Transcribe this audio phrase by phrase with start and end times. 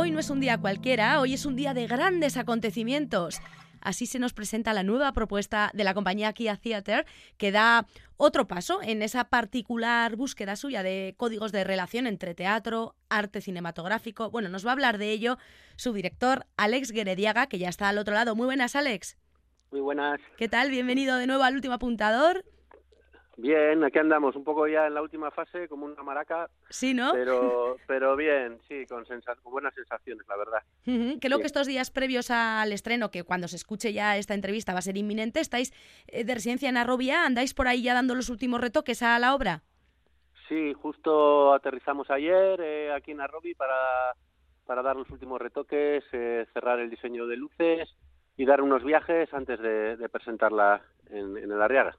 [0.00, 3.40] Hoy no es un día cualquiera, hoy es un día de grandes acontecimientos.
[3.80, 7.04] Así se nos presenta la nueva propuesta de la compañía Kia Theater,
[7.36, 7.84] que da
[8.16, 14.30] otro paso en esa particular búsqueda suya de códigos de relación entre teatro, arte cinematográfico.
[14.30, 15.36] Bueno, nos va a hablar de ello
[15.74, 18.36] su director, Alex Guerediaga, que ya está al otro lado.
[18.36, 19.16] Muy buenas, Alex.
[19.72, 20.20] Muy buenas.
[20.36, 20.70] ¿Qué tal?
[20.70, 22.44] Bienvenido de nuevo al último apuntador.
[23.38, 26.50] Bien, aquí andamos, un poco ya en la última fase, como una maraca.
[26.70, 27.12] Sí, ¿no?
[27.12, 29.04] Pero, pero bien, sí, con,
[29.44, 30.62] buenas sensaciones, la verdad.
[31.20, 34.80] Creo que estos días previos al estreno, que cuando se escuche ya esta entrevista va
[34.80, 35.72] a ser inminente, estáis
[36.08, 39.36] eh, de residencia en Arrobia, ¿andáis por ahí ya dando los últimos retoques a la
[39.36, 39.62] obra?
[40.48, 44.14] Sí, justo aterrizamos ayer eh, aquí en Arrobi para,
[44.66, 47.88] para dar los últimos retoques, eh, cerrar el diseño de luces
[48.38, 50.80] y dar unos viajes antes de, presentarla
[51.10, 51.96] en, en, el Arriaga.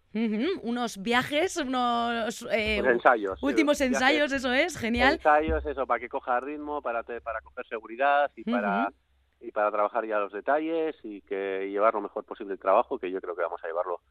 [0.61, 3.41] Unos viajes, unos eh, ensayos.
[3.43, 5.15] Últimos ensayos, eso es, genial.
[5.15, 8.91] Ensayos, eso, para que coja ritmo, para, para coger seguridad y para
[9.41, 13.09] y para trabajar ya los detalles y que llevar lo mejor posible el trabajo, que
[13.09, 14.01] yo creo que vamos a llevarlo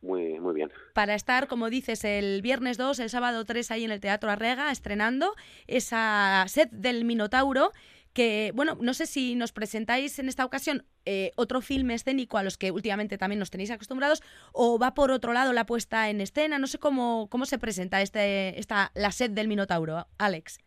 [0.00, 0.70] muy, muy bien.
[0.94, 4.70] Para estar, como dices, el viernes 2, el sábado 3 ahí en el Teatro Arrega,
[4.70, 5.34] estrenando
[5.66, 7.72] esa set del Minotauro
[8.12, 12.42] que, bueno, no sé si nos presentáis en esta ocasión eh, otro filme escénico a
[12.42, 16.20] los que últimamente también nos tenéis acostumbrados, o va por otro lado la puesta en
[16.20, 20.58] escena, no sé cómo, cómo se presenta este, esta, la set del Minotauro, Alex.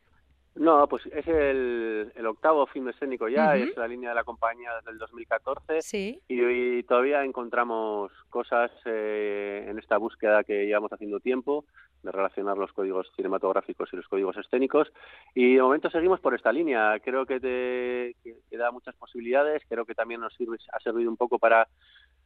[0.56, 4.92] No, pues es el, octavo film escénico ya, es la línea de la compañía desde
[4.92, 6.22] el 2014 sí.
[6.28, 11.66] y, todavía encontramos cosas eh, en esta búsqueda que llevamos haciendo tiempo
[12.04, 14.92] de relacionar los códigos cinematográficos y los códigos escénicos.
[15.34, 17.00] Y de momento seguimos por esta línea.
[17.00, 21.40] Creo que, te, da muchas posibilidades, creo que también nos sirve, ha servido un poco
[21.40, 21.68] para,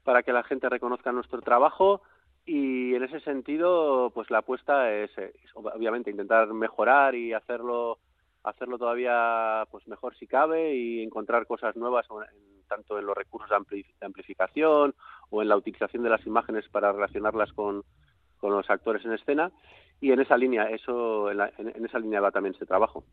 [0.03, 2.02] para que la gente reconozca nuestro trabajo.
[2.46, 5.09] Y en ese sentido pues la apuesta es
[5.56, 7.98] obviamente intentar mejorar y hacerlo
[8.44, 12.06] hacerlo todavía pues mejor si cabe y encontrar cosas nuevas
[12.68, 14.94] tanto en los recursos de, amplificación
[15.30, 17.84] o en la utilización de las imágenes para relacionarlas con,
[18.45, 19.51] con los actores en escena
[20.01, 23.03] y en esa línea eso en, esa línea va también ese trabajo.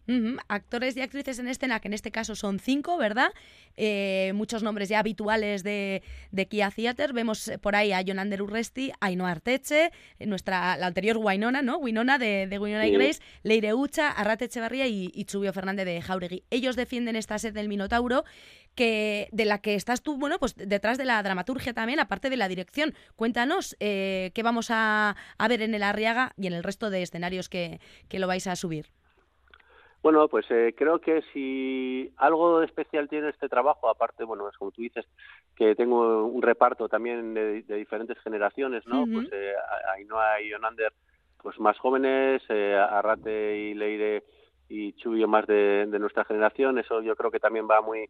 [0.49, 3.33] Actores y actrices en escena que en este caso son cinco verdad
[3.77, 7.15] eh, muchos nombres ya habituales de, de Kia Theater.
[7.15, 9.91] Vemos por ahí a Jonander Urresti Ainhoa Arteche
[10.21, 14.87] nuestra la anterior Winona no Winona de, de Winona y Grace Leire Ucha Arrate Echevarría
[14.87, 16.45] y, y Chubio Fernández de Jauregui.
[16.51, 18.25] Ellos defienden esta sed del Minotauro
[18.75, 22.37] que de la que estás tú, bueno, pues detrás de la dramaturgia también, aparte de
[22.37, 22.95] la dirección.
[23.17, 25.17] Cuéntanos eh, qué vamos a,
[25.49, 28.57] ver en el Arriaga y en el resto de escenarios que, que lo vais a
[28.57, 28.87] subir.
[30.03, 34.73] Bueno, pues eh, creo que si algo especial tiene este trabajo, aparte, bueno, es como
[34.73, 35.07] tú dices,
[35.55, 39.05] que tengo un reparto también de, diferentes generaciones, ¿no?
[39.07, 39.53] Pues eh,
[39.95, 40.93] Ainhoa y Yonander,
[41.41, 44.25] pues más jóvenes, eh, Arrate y Leire
[44.69, 48.09] y Chubio más de, de, nuestra generación, eso yo creo que también va muy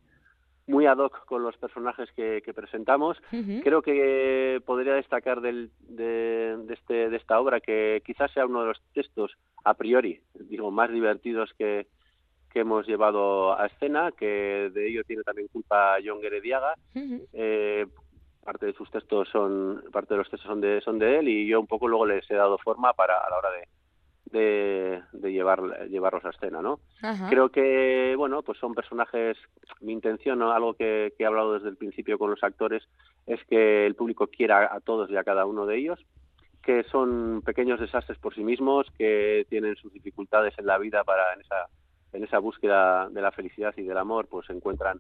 [0.67, 3.19] muy ad hoc con los personajes que, presentamos.
[3.63, 8.69] Creo que podría destacar del, de, este, de esta obra que quizás sea uno de
[8.69, 9.33] los textos
[9.65, 11.87] a priori, digo, más divertidos que,
[12.53, 16.75] que hemos llevado a escena, que de ello tiene también culpa John Gerediaga.
[17.33, 17.87] eh,
[18.45, 21.47] parte de sus textos son, parte de los textos son de, son de él y
[21.47, 24.92] yo un poco luego les he dado forma para a la hora de, de,
[25.31, 26.81] llevar, llevarlos a escena, ¿no?
[27.29, 29.37] Creo que, bueno, pues son personajes,
[29.81, 32.83] mi intención, algo que, he hablado desde el principio con los actores,
[33.27, 36.01] es que el público quiera a todos y a cada uno de ellos,
[36.63, 41.35] que son pequeños desastres por sí mismos, que tienen sus dificultades en la vida para
[41.35, 41.67] en esa,
[42.13, 44.99] en esa búsqueda de la felicidad y del amor, pues se encuentran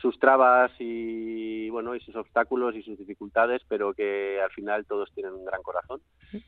[0.00, 5.12] sus trabas y bueno y sus obstáculos y sus dificultades pero que al final todos
[5.12, 6.00] tienen un gran corazón.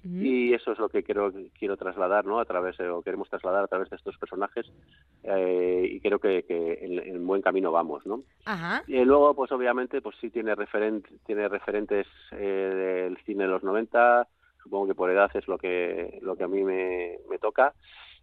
[0.04, 3.66] Y eso es lo que quiero quiero trasladar no a través o queremos trasladar a
[3.66, 4.70] través de estos personajes
[5.24, 8.22] eh, y creo que, que en, buen camino vamos no
[8.86, 13.62] y luego pues obviamente pues sí tiene referente tiene referentes eh, del cine de los
[13.62, 14.26] 90
[14.62, 17.74] supongo que por edad es lo que lo que a mí me, me toca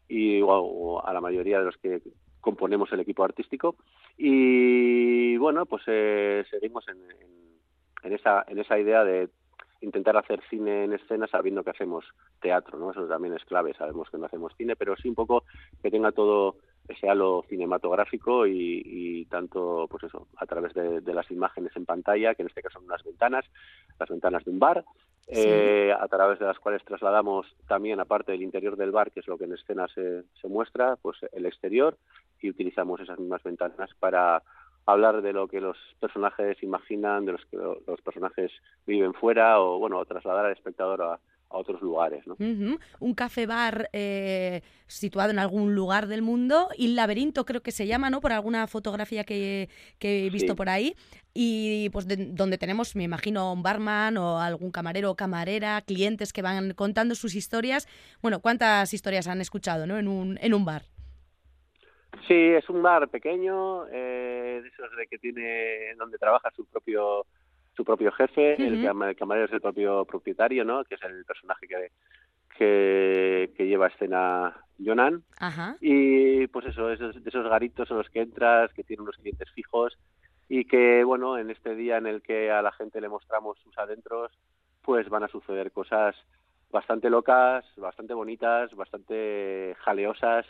[0.08, 2.02] y o a la mayoría de los que
[2.42, 3.76] componemos el equipo artístico.
[4.18, 5.19] Y
[5.50, 7.00] bueno pues eh, seguimos en,
[8.04, 9.30] en, esa en esa idea de
[9.82, 12.06] intentar hacer cine en escena sabiendo que hacemos
[12.40, 15.46] teatro no eso también es clave sabemos que no hacemos cine pero sí un poco
[15.82, 16.58] que tenga todo
[16.88, 22.44] ese halo cinematográfico y, tanto pues eso a través de, las imágenes en pantalla que
[22.44, 23.46] en este caso son unas ventanas
[24.00, 24.86] las ventanas de un bar
[25.28, 29.28] eh, a través de las cuales trasladamos también aparte del interior del bar que es
[29.28, 31.98] lo que en escena se, se muestra pues el exterior
[32.42, 34.42] y utilizamos esas mismas ventanas para
[34.92, 38.52] hablar de lo que los personajes imaginan, de los que los personajes
[38.86, 41.20] viven fuera o bueno, trasladar al espectador a,
[41.52, 42.28] otros lugares.
[42.28, 42.36] ¿no?
[43.00, 47.72] Un café bar eh, situado en algún lugar del mundo y el laberinto creo que
[47.72, 48.22] se llama, ¿no?
[48.22, 49.68] Por alguna fotografía que,
[50.00, 50.96] he visto por ahí.
[51.34, 56.44] Y pues donde tenemos, me imagino, un barman o algún camarero o camarera, clientes que
[56.44, 57.88] van contando sus historias.
[58.22, 59.98] Bueno, ¿cuántas historias han escuchado ¿no?
[59.98, 60.84] en, un, en un bar?
[62.28, 67.26] Sí, es un bar pequeño, eh, de esos de que tiene, donde trabaja su propio
[67.76, 68.84] su propio jefe, el,
[69.16, 70.84] camarero es el propio propietario, ¿no?
[70.84, 71.66] Que es el personaje
[72.58, 74.54] que, que, lleva escena
[74.84, 75.24] Jonan.
[75.80, 79.50] Y pues eso, esos, de esos garitos en los que entras, que tienen unos clientes
[79.52, 79.98] fijos
[80.50, 83.78] y que, bueno, en este día en el que a la gente le mostramos sus
[83.78, 84.38] adentros,
[84.82, 86.18] pues van a suceder cosas
[86.72, 90.46] bastante locas, bastante bonitas, bastante jaleosas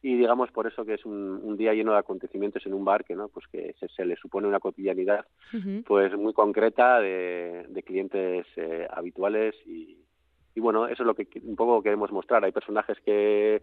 [0.00, 3.16] y digamos por eso que es un, día lleno de acontecimientos en un bar que
[3.16, 5.26] no pues que se, le supone una cotidianidad
[5.86, 9.98] pues muy concreta de, clientes eh, habituales y,
[10.54, 12.44] y, bueno eso es lo que un poco queremos mostrar.
[12.44, 13.60] Hay personajes que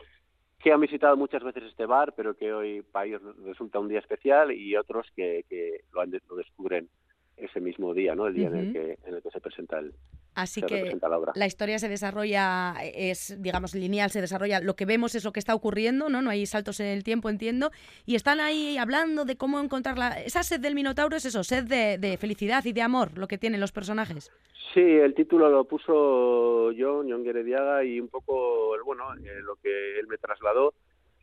[0.60, 4.00] que han visitado muchas veces este bar pero que hoy para ellos resulta un día
[4.00, 6.90] especial y otros que, que lo, lo descubren
[7.38, 8.28] ese mismo día, ¿no?
[8.28, 9.94] El día en, el que, en el que se presenta el,
[10.36, 10.98] Así que
[11.36, 15.40] la, historia se desarrolla, es, digamos, lineal, se desarrolla, lo que vemos es lo que
[15.40, 16.22] está ocurriendo, ¿no?
[16.22, 17.72] No hay saltos en el tiempo, entiendo.
[18.06, 20.22] Y están ahí hablando de cómo encontrar la...
[20.22, 23.62] Esa sed del Minotauro es eso, sed de, felicidad y de amor, lo que tienen
[23.62, 24.30] los personajes.
[24.74, 30.00] Sí, el título lo puso John, John Guerediaga, y un poco, bueno, eh, lo que
[30.00, 30.74] él me trasladó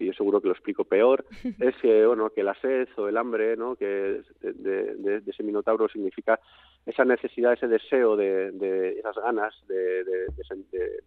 [0.02, 1.24] y yo seguro que lo explico peor,
[1.60, 3.76] es que, bueno, que la sed o el hambre, ¿no?
[3.76, 6.38] que de, ese minotauro significa
[6.84, 10.04] esa necesidad, ese deseo de, esas ganas de,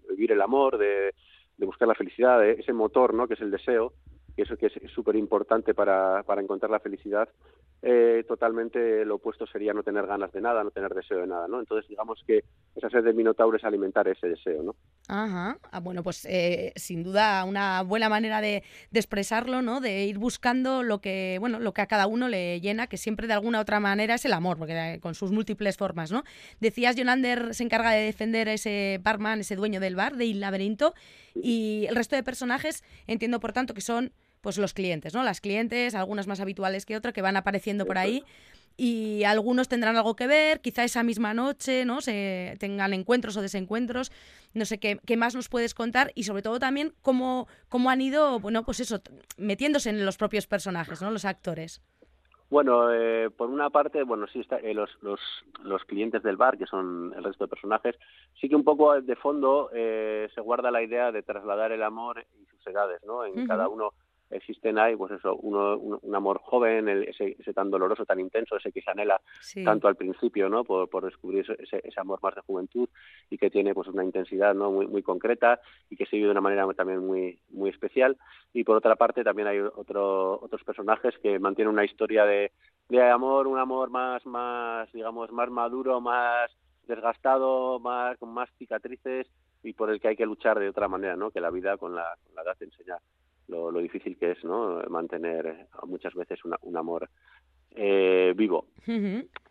[0.09, 1.13] vivir el amor, de,
[1.57, 3.27] buscar la felicidad, ese motor, ¿no?
[3.27, 3.93] que es el deseo,
[4.35, 7.29] que eso que es súper importante para, para encontrar la felicidad,
[7.81, 11.47] eh, totalmente lo opuesto sería no tener ganas de nada, no tener deseo de nada,
[11.47, 11.59] ¿no?
[11.59, 12.43] Entonces, digamos que
[12.75, 14.75] esa sed de Minotauro es alimentar ese deseo, ¿no?
[15.07, 19.81] Ajá, ah, bueno, pues eh, sin duda una buena manera de, expresarlo, ¿no?
[19.81, 23.27] De ir buscando lo que, bueno, lo que a cada uno le llena, que siempre
[23.27, 26.23] de alguna otra manera es el amor, porque eh, con sus múltiples formas, ¿no?
[26.59, 30.39] Decías, Jonander se encarga de defender a ese barman, ese dueño del bar, de Il
[30.39, 30.95] Laberinto,
[31.35, 34.11] y el resto de personajes entiendo, por tanto, que son
[34.45, 35.23] pues los clientes, ¿no?
[35.23, 38.23] Las clientes, algunas más habituales que otras, que van apareciendo por ahí
[38.77, 41.99] y algunos tendrán algo que ver, quizá esa misma noche, ¿no?
[41.99, 44.11] Se tengan encuentros o desencuentros,
[44.53, 48.01] no sé qué, qué más nos puedes contar y sobre todo también cómo, cómo han
[48.01, 49.01] ido, bueno, pues eso,
[49.39, 51.09] metiéndose en los propios personajes, ¿no?
[51.09, 51.81] Los actores.
[52.51, 55.19] Bueno, eh, por una parte, bueno, sí, está, eh, los, los,
[55.63, 57.95] los, clientes del bar, que son el resto de personajes,
[58.39, 62.23] sí que un poco de fondo eh, se guarda la idea de trasladar el amor
[62.39, 63.25] y sus edades, ¿no?
[63.25, 63.93] En cada uno
[64.29, 68.71] existen ahí, pues eso, uno, un, amor joven, ese, ese, tan doloroso, tan intenso, ese
[68.71, 69.21] que se anhela
[69.63, 70.63] tanto al principio, ¿no?
[70.63, 72.89] Por, por descubrir ese, ese, amor más de juventud
[73.29, 74.71] y que tiene pues una intensidad, ¿no?
[74.71, 78.17] Muy, muy concreta y que se vive de una manera también muy, muy especial.
[78.53, 82.51] Y por otra parte también hay otro, otros personajes que mantienen una historia de,
[82.89, 86.51] de amor, un amor más, más, digamos, más maduro, más
[86.87, 89.27] desgastado, más, con más cicatrices
[89.63, 91.31] y por el que hay que luchar de otra manera, ¿no?
[91.31, 92.97] Que la vida con la, con la edad te enseña
[93.47, 97.09] lo, difícil que es no mantener muchas veces un amor
[97.77, 98.67] eh, vivo.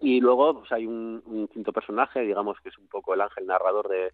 [0.00, 3.88] Y luego pues hay un, quinto personaje digamos que es un poco el ángel narrador
[3.88, 4.12] de,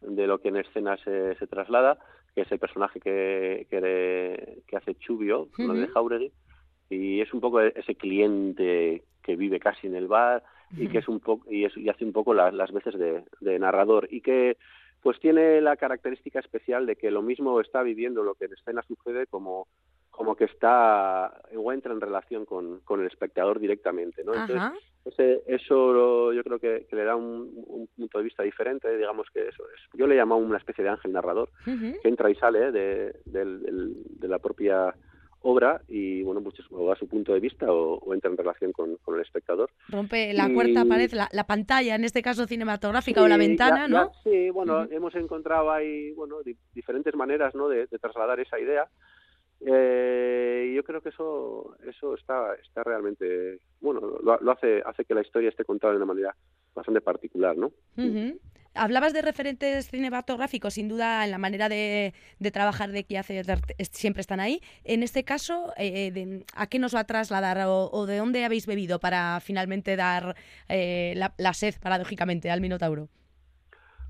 [0.00, 1.98] de lo que en escena se, se traslada
[2.34, 6.32] que es el personaje que, que, hace Chubio lo de Jauregui
[6.90, 10.42] y es un poco ese cliente que vive casi en el bar
[10.76, 13.58] y que es un poco y, y hace un poco las, las veces de, de
[13.60, 14.56] narrador y que
[15.04, 18.82] pues tiene la característica especial de que lo mismo está viviendo lo que en escena
[18.88, 19.68] sucede como
[20.10, 24.32] como que está o entra en relación con, con el espectador directamente, ¿no?
[24.32, 29.64] Entonces, eso yo creo que, le da un, punto de vista diferente, digamos que eso
[29.74, 29.82] es.
[29.92, 34.38] Yo le llamo una especie de ángel narrador que entra y sale de, de la
[34.38, 34.94] propia
[35.44, 38.98] obra y bueno pues o da su punto de vista o, entra en relación con,
[39.14, 39.70] el espectador.
[39.88, 44.50] Rompe la cuarta pared la, pantalla en este caso cinematográfica o la ventana no sí
[44.50, 46.36] bueno hemos encontrado ahí bueno
[46.72, 48.88] diferentes maneras no de, trasladar esa idea.
[49.66, 55.14] Eh, y yo creo que eso eso está está realmente bueno lo, hace hace que
[55.14, 56.34] la historia esté contada de una manera
[56.74, 57.70] bastante particular no
[58.74, 62.12] Hablabas de referentes cinematográficos, sin duda en la manera de,
[62.52, 63.42] trabajar de que hace
[63.92, 64.60] siempre están ahí.
[64.82, 68.98] En este caso, eh, ¿a qué nos va a trasladar o, de dónde habéis bebido
[68.98, 70.34] para finalmente dar
[70.68, 73.08] eh, la, sed, paradójicamente, al Minotauro?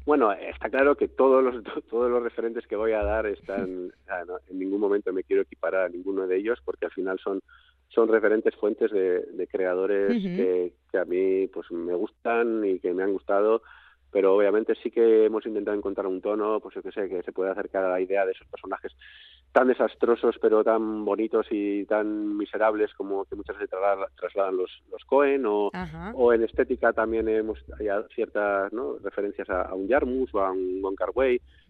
[0.06, 3.92] Bueno, está claro que todos los todos los referentes que voy a dar están
[4.50, 7.40] en ningún momento me quiero equiparar a ninguno de ellos porque al final son
[7.88, 13.04] son referentes fuentes de, creadores que, que, a mí pues me gustan y que me
[13.04, 13.62] han gustado
[14.14, 17.32] pero obviamente sí que hemos intentado encontrar un tono, pues yo que sé, que se
[17.32, 18.92] puede acercar a la idea de esos personajes
[19.50, 23.76] tan desastrosos pero tan bonitos y tan miserables como que muchas veces
[24.14, 25.72] trasladan los, los Cohen o,
[26.14, 28.98] o en estética también hemos hay ciertas ¿no?
[29.02, 31.10] referencias a, un Jarmus o a un Wong Kar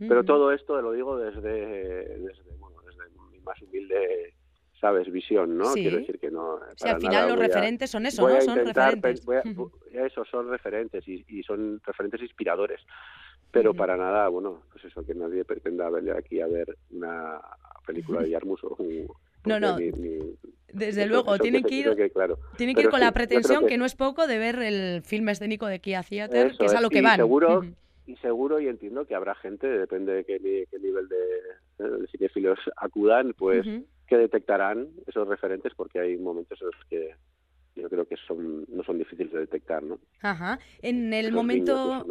[0.06, 4.34] pero todo esto lo digo desde, desde, bueno, desde mi más humilde
[4.84, 8.40] sabes visión no quiero decir que no sí, al final los referentes son eso no
[8.42, 9.22] son referentes.
[9.92, 12.80] eso son referentes y, y son referentes inspiradores
[13.54, 17.40] pero para nada, bueno, pues eso, que nadie pretenda verle aquí a ver una
[17.86, 18.76] película de Yarmus o
[19.44, 19.76] No, no.
[20.72, 22.12] Desde luego, tienen que ir,
[22.56, 23.78] tienen que ir con la pretensión, que...
[23.78, 26.90] no es poco, de ver el film escénico de Kia Theater, que es a lo
[26.90, 27.16] que van.
[27.16, 27.64] Seguro,
[28.06, 30.40] Y seguro, y entiendo que habrá gente, depende de qué,
[30.80, 33.64] nivel de, de cinefilos acudan, pues
[34.06, 37.14] que detectarán esos referentes, porque hay momentos en los que
[37.76, 39.98] yo creo que son no son difíciles de detectar, ¿no?
[40.22, 40.58] Ajá.
[40.80, 42.06] En el momento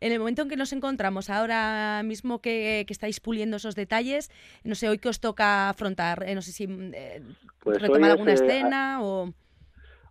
[0.00, 4.30] en el momento en que nos encontramos ahora mismo que, estáis puliendo esos detalles,
[4.64, 7.22] no sé, hoy que os toca afrontar, eh, no sé si eh,
[7.60, 9.32] pues retomar alguna escena o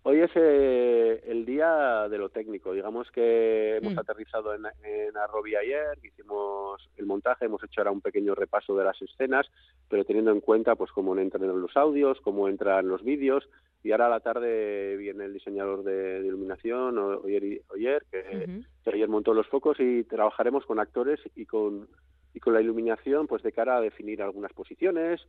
[0.04, 2.72] Hoy es eh, el día de lo técnico.
[2.72, 4.00] Digamos que hemos mm.
[4.00, 8.86] aterrizado en, en Arrobi ayer, hicimos el montaje, hemos hecho ahora un pequeño repaso de
[8.86, 9.46] las escenas,
[9.89, 13.50] pero teniendo en cuenta pues cómo entran los audios, cómo entran los vídeos,
[13.84, 19.34] y ahora a la tarde viene el diseñador de, iluminación, Oyer, Oyer que, ayer montó
[19.34, 21.88] los focos y trabajaremos con actores y con,
[22.34, 25.22] y con la iluminación pues de cara a definir algunas posiciones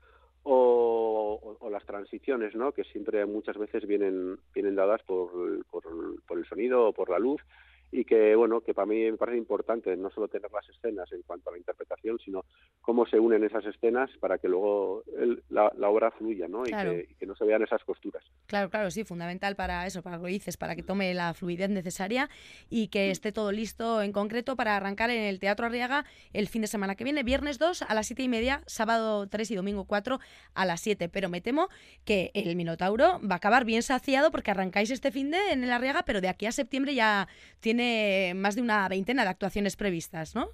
[0.42, 2.72] o, las transiciones, ¿no?
[2.72, 5.84] que siempre muchas veces vienen, vienen dadas por, por,
[6.26, 7.40] por el sonido o por la luz
[7.92, 11.22] y que bueno que para mí me parece importante no solo tener las escenas en
[11.22, 12.44] cuanto a la interpretación sino
[12.80, 15.02] cómo se unen esas escenas para que luego
[15.48, 16.62] la, obra fluya ¿no?
[16.64, 18.24] Y, que, no se vean esas costuras.
[18.46, 21.70] Claro claro sí fundamental para eso para lo que dices para que tome la fluidez
[21.70, 22.28] necesaria
[22.68, 26.62] y que esté todo listo en concreto para arrancar en el Teatro Arriaga el fin
[26.62, 29.84] de semana que viene viernes 2 a las siete y media sábado 3 y domingo
[29.84, 30.20] 4
[30.54, 31.68] a las 7 pero me temo
[32.04, 35.72] que el Minotauro va a acabar bien saciado porque arrancáis este fin de en el
[35.72, 37.26] Arriaga pero de aquí a septiembre ya
[37.58, 37.79] tiene
[38.36, 40.48] más de una veintena de actuaciones previstas, ¿no?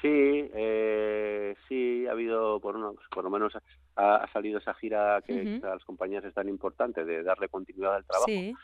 [0.00, 0.08] Sí,
[0.54, 3.52] eh, sí, ha habido, por, uno, por lo menos
[3.96, 8.04] ha, salido esa gira que a las compañías es tan importante de darle continuidad al
[8.04, 8.56] trabajo.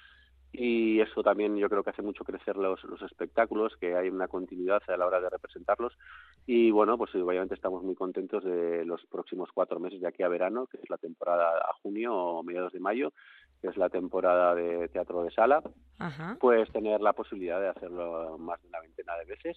[0.59, 4.27] Y eso también yo creo que hace mucho crecer los, los espectáculos, que hay una
[4.27, 5.93] continuidad a la hora de representarlos.
[6.47, 10.29] Y bueno, pues obviamente estamos muy contentos de los próximos cuatro meses de aquí a
[10.29, 13.13] verano, que es la temporada a junio o mediados de mayo,
[13.67, 15.61] que es la temporada de teatro de sala,
[16.39, 19.57] pues tener la posibilidad de hacerlo más de una veintena de veces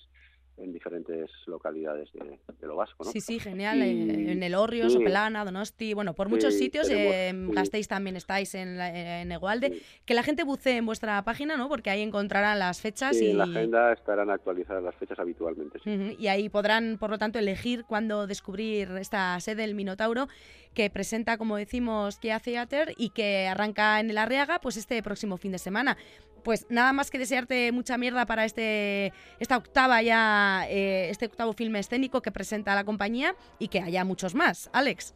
[0.61, 3.03] en diferentes localidades de, lo vasco.
[3.03, 3.11] ¿no?
[3.11, 3.81] Sí, sí, genial.
[3.81, 6.89] en el Orrio, Sopelana, Donosti, bueno, por muchos sitios.
[6.89, 9.81] en Gasteiz también estáis en, en Egualde.
[10.05, 11.69] Que la gente bucee en vuestra página, ¿no?
[11.69, 13.19] Porque ahí encontrarán las fechas.
[13.21, 15.79] y en la agenda estarán actualizadas las fechas habitualmente.
[16.17, 20.27] Y ahí podrán, por lo tanto, elegir cuándo descubrir esta sede del Minotauro
[20.73, 25.37] que presenta, como decimos, Kia Theater y que arranca en el Arriaga pues este próximo
[25.37, 25.97] fin de semana
[26.43, 31.53] pues nada más que desearte mucha mierda para este esta octava ya, eh, este octavo
[31.53, 34.69] filme escénico que presenta la compañía y que haya muchos más.
[34.73, 35.15] Alex.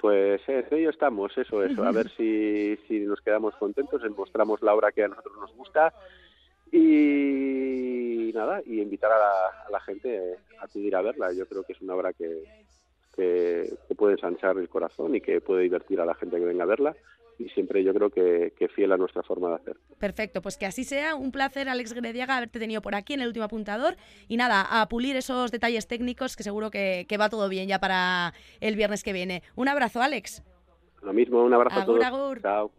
[0.00, 1.82] Pues en ello estamos, eso, eso.
[1.84, 5.92] A ver si, si nos quedamos contentos, mostramos la obra que a nosotros nos gusta
[6.70, 11.32] y nada, y invitar a la, a la gente a acudir a verla.
[11.32, 12.44] Yo creo que es una obra que,
[13.18, 16.68] que, puede ensanchar el corazón y que puede divertir a la gente que venga a
[16.68, 16.96] verla
[17.38, 19.76] y siempre yo creo que, fiel a nuestra forma de hacer.
[19.98, 21.14] Perfecto, pues que así sea.
[21.14, 23.96] Un placer, Alex Grediaga, haberte tenido por aquí en el último apuntador.
[24.26, 28.34] Y nada, a pulir esos detalles técnicos que seguro que, va todo bien ya para
[28.60, 29.42] el viernes que viene.
[29.54, 30.42] Un abrazo, Alex.
[31.02, 32.40] Lo mismo, un abrazo a todos.
[32.42, 32.72] Chao.